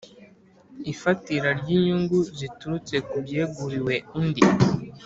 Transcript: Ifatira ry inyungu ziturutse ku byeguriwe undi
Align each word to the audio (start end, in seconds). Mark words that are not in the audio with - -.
Ifatira 0.93 1.49
ry 1.59 1.67
inyungu 1.77 2.17
ziturutse 2.37 2.95
ku 3.07 3.15
byeguriwe 3.23 3.95
undi 4.19 4.43